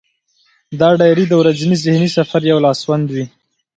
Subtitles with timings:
[0.79, 3.25] دا ډایري د ورځني ذهني سفر یو لاسوند وي.